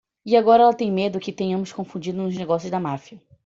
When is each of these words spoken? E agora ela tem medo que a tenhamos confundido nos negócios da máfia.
E 0.25 0.35
agora 0.35 0.63
ela 0.63 0.73
tem 0.73 0.91
medo 0.91 1.19
que 1.19 1.29
a 1.29 1.33
tenhamos 1.35 1.71
confundido 1.71 2.23
nos 2.23 2.35
negócios 2.35 2.71
da 2.71 2.79
máfia. 2.79 3.21